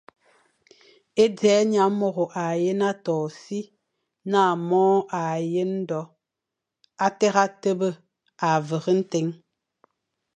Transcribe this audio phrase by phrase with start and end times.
[1.23, 3.59] E dza, nyamôro â yén a toʼo ô si,
[4.31, 5.99] na mongo a yén do,
[7.05, 7.89] â téré a tebe
[8.47, 9.27] a vere ntén.